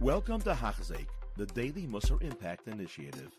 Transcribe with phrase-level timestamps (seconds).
[0.00, 3.32] Welcome to Hachzik, the Daily Musar Impact Initiative.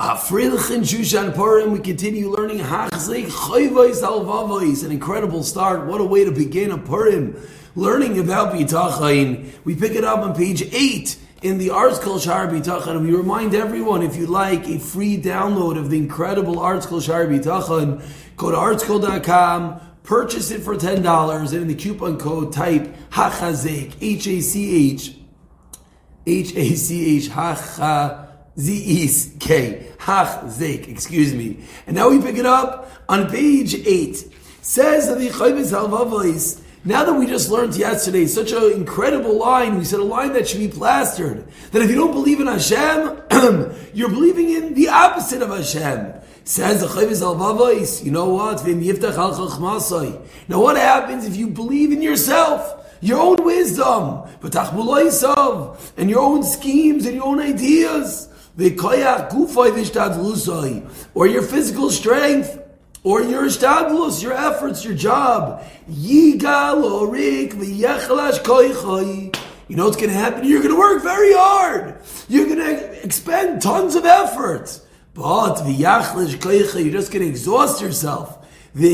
[0.00, 5.84] Afrilchin Shushan Purim, we continue learning Hachzik Chayvais Alvavais, an incredible start.
[5.84, 7.38] What a way to begin a Purim,
[7.74, 9.52] learning about Bitachon.
[9.64, 14.02] We pick it up on page 8 in the ArtScroll Sha'ar Habitachon, we remind everyone,
[14.02, 18.02] if you like a free download of the incredible ArtScroll Sha'ar Habitachon,
[18.38, 25.14] go to artscroll.com, purchase it for $10, and in the coupon code type HaChazik, H-A-C-H,
[26.26, 31.60] H-A-C-H, HaChazik, Z-E-K, Hach Zik, excuse me.
[31.86, 34.32] And now we pick it up on page 8.
[34.62, 39.84] Says the Chayvis Halvavais, now that we just learned yesterday such an incredible line, we
[39.84, 43.22] said a line that should be plastered, that if you don't believe in Hashem,
[43.94, 46.14] you're believing in the opposite of Hashem.
[46.44, 48.64] Says the Chayvis Halvavais, you know what?
[50.48, 52.74] Now what happens if you believe in yourself?
[53.00, 54.26] Your own wisdom,
[55.96, 58.28] and your own schemes and your own ideas
[61.14, 62.58] or your physical strength,
[63.04, 65.64] or your ishtadlus, your efforts, your job.
[65.88, 66.36] You
[69.76, 70.44] know what's going to happen?
[70.44, 71.87] You're going to work very hard.
[73.08, 74.80] Expend tons of effort.
[75.14, 78.46] But you're just going to exhaust yourself.
[78.74, 78.84] And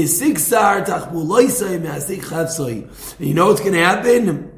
[3.18, 4.52] you know what's going to happen?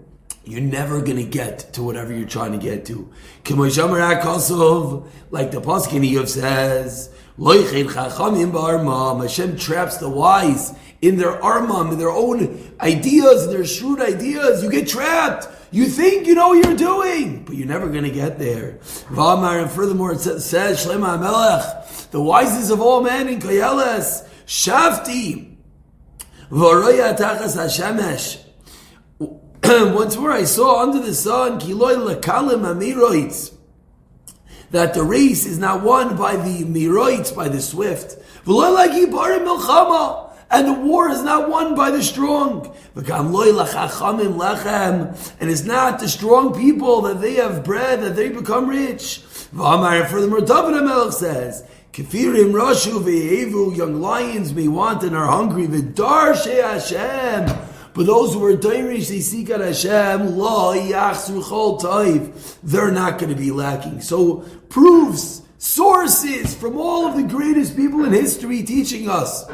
[0.44, 3.10] you're never going to get to whatever you're trying to get to.
[3.44, 3.54] Like
[5.50, 7.08] the Paskin Yov says,
[9.20, 14.62] Hashem traps the wise in their armam, in their own ideas, in their shrewd ideas.
[14.62, 15.48] You get trapped.
[15.70, 18.78] You think you know what you're doing, but you're never going to get there.
[19.10, 25.56] Vamar, And furthermore, it says, Shlema Melech, the wisest of all men in Koyeles, Shafti,
[26.50, 28.42] Varoya Tachas Hashemesh,
[29.94, 33.55] once more I saw under the sun kiloy lekalim amiroids
[34.70, 38.16] that the race is not won by the miroids by the swift.
[40.48, 42.72] And the war is not won by the strong.
[42.94, 43.10] And
[45.50, 49.18] it's not the strong people that they have bread, that they become rich.
[49.18, 57.48] Furthermore, David HaMelech says, Kefirim Rashu young lions may want and are hungry, v'dar Hashem,
[57.96, 60.36] but those who are Dairish, they seek out Hashem,
[62.62, 64.02] they're not going to be lacking.
[64.02, 69.48] So, proofs, sources from all of the greatest people in history teaching us.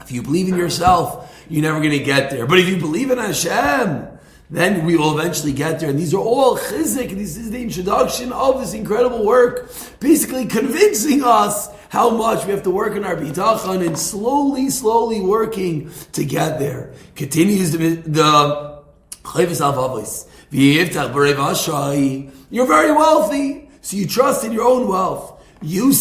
[0.00, 2.46] If you believe in yourself, you're never going to get there.
[2.46, 4.06] But if you believe in Hashem,
[4.50, 5.90] then we will eventually get there.
[5.90, 7.10] And these are all chizik.
[7.10, 12.64] This is the introduction of this incredible work, basically convincing us how much we have
[12.64, 16.92] to work on our bitachon and slowly, slowly working to get there.
[17.14, 18.80] Continues the, the
[22.50, 25.40] You're very wealthy, so you trust in your own wealth.
[25.62, 25.92] You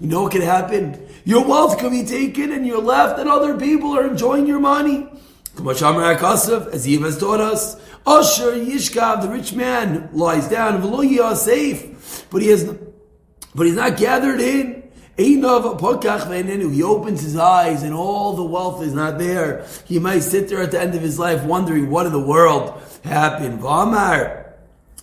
[0.00, 1.08] know what can happen?
[1.24, 5.08] Your wealth can be taken and you're left and other people are enjoying your money.
[5.58, 11.96] As Eve has taught us, Asher Yishkav, the rich man, lies down, V'lo safe
[12.30, 12.64] but he has,
[13.54, 14.82] but he's not gathered in.
[15.16, 19.66] He opens his eyes and all the wealth is not there.
[19.86, 22.78] He might sit there at the end of his life wondering what in the world
[23.02, 23.60] happened.
[23.60, 24.42] Vamar.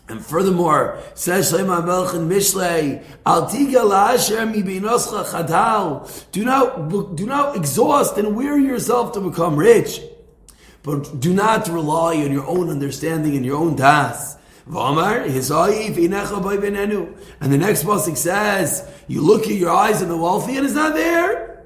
[0.08, 3.81] And furthermore, says Shlomo Melch in Mishlei, Al tiga.
[6.31, 10.00] Do not, do not exhaust and weary yourself to become rich.
[10.83, 14.38] But do not rely on your own understanding and your own das.
[14.66, 14.75] And
[17.51, 20.93] the next pasuk says, you look at your eyes and the wealthy and it's not
[20.93, 21.63] there.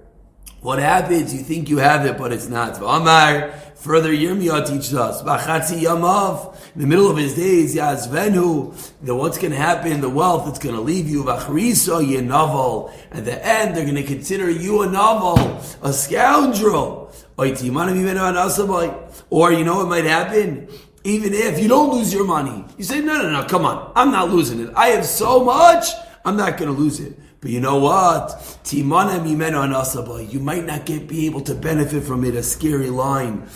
[0.61, 1.33] What happens?
[1.33, 2.77] You think you have it, but it's not.
[2.77, 5.21] Further, Yirmiyah teaches us,
[6.77, 8.71] in the middle of his days, Yazvenu,
[9.01, 12.93] that what's going to happen, the wealth that's going to leave you, Vachrisa Yinaval.
[13.09, 17.11] At the end, they're going to consider you a novel, a scoundrel.
[17.35, 17.71] Or you
[19.63, 20.67] know what might happen?
[21.03, 22.63] even if you don't lose your money.
[22.77, 23.93] You say, no, no, no, come on.
[23.95, 24.69] I'm not losing it.
[24.75, 25.87] I have so much,
[26.25, 27.17] I'm not going to lose it.
[27.39, 28.59] But you know what?
[28.71, 33.47] You might not get be able to benefit from it, a scary line.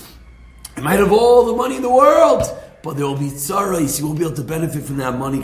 [0.78, 2.44] I might have all the money in the world,
[2.84, 4.00] but there will be tzarais.
[4.00, 5.40] You won't be able to benefit from that money.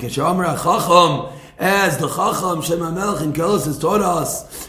[1.60, 4.68] As the Chacham Shem HaMelech in Kelos has taught us,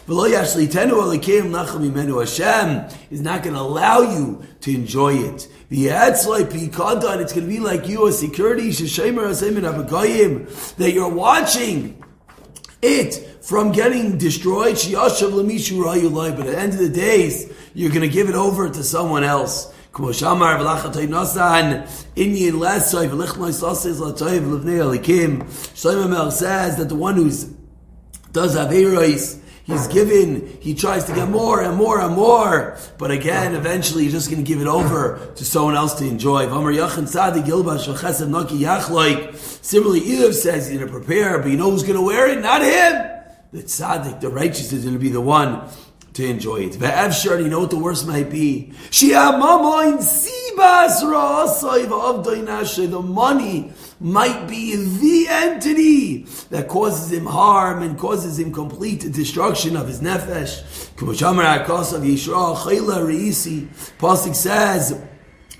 [2.19, 5.47] Hashem is not going to allow you to enjoy it.
[5.69, 12.03] The ads like Pikadon, it's going to be like you, a security, that you're watching
[12.81, 13.13] it
[13.43, 14.75] from getting destroyed.
[14.75, 19.23] But at the end of the days, you're going to give it over to someone
[19.23, 19.71] else.
[19.98, 25.42] כמו שאמר ולחתוי nossan inyan lesoi v'lichnoi sosses latoi v'livnei alikim.
[25.74, 27.30] Shlomo Melech says that the one who
[28.32, 33.54] does averos, He's given, he tries to get more and more and more, but again,
[33.54, 36.42] eventually he's just going to give it over to someone else to enjoy.
[36.42, 36.80] Similarly,
[40.02, 42.42] Elav says he's going to prepare, but you know who's going to wear it?
[42.42, 43.10] Not him!
[43.52, 45.66] The tzaddik, the righteous, is going to be the one
[46.19, 46.73] to enjoy it.
[46.73, 48.73] Ve'evshar, you know what the worst might be?
[52.89, 59.77] The money might be the entity that causes him harm and causes him complete destruction
[59.77, 60.63] of his nefesh.
[63.97, 65.01] Pasuk says,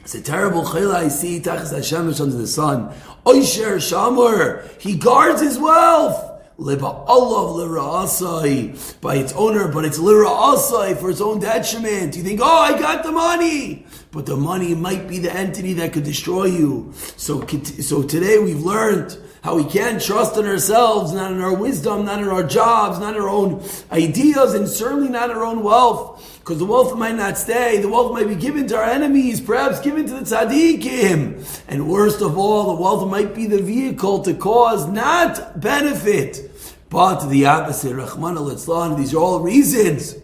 [0.02, 2.94] it's a terrible chayla I see, tachas Hashem under the sun.
[3.26, 6.29] Oisher Shamur, he guards his wealth.
[6.60, 12.18] Liba Allah lira'asai by its owner, but it's lira'asai for its own detriment.
[12.18, 15.94] You think, oh, I got the money, but the money might be the entity that
[15.94, 16.92] could destroy you.
[17.16, 22.04] So, so today we've learned how we can't trust in ourselves, not in our wisdom,
[22.04, 26.40] not in our jobs, not in our own ideas, and certainly not our own wealth.
[26.40, 27.78] Because the wealth might not stay.
[27.78, 31.64] The wealth might be given to our enemies, perhaps given to the tzaddikim.
[31.70, 36.49] And worst of all, the wealth might be the vehicle to cause not benefit,
[36.90, 37.96] but the opposite.
[37.96, 40.16] Rahman al These are all reasons.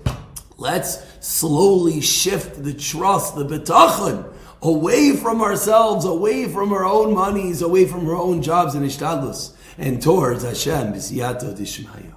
[0.57, 7.61] Let's slowly shift the trust, the bitachon, away from ourselves, away from our own monies,
[7.61, 12.15] away from our own jobs and ishtadlus, and towards Hashem, b'siyata dishmaya.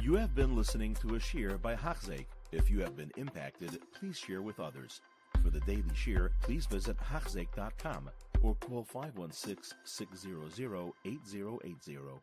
[0.00, 2.26] You have been listening to a shear by Hachzeik.
[2.50, 5.00] If you have been impacted, please share with others.
[5.42, 8.10] For the daily shear, please visit Hachzeik.com
[8.42, 12.20] or call 516 600 8080.